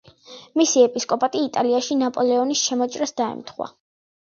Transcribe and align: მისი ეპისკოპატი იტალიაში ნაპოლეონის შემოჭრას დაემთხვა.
მისი 0.61 0.81
ეპისკოპატი 0.85 1.43
იტალიაში 1.49 2.01
ნაპოლეონის 2.03 2.67
შემოჭრას 2.67 3.19
დაემთხვა. 3.25 3.75